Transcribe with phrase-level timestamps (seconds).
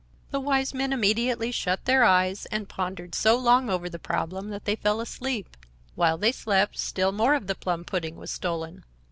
[0.31, 4.65] The Wise Men immediately shut their eyes and pondered so long over the problem that
[4.65, 5.55] they fell fast asleep.
[5.93, 8.83] While they slept still more of the plum pudding was stolen.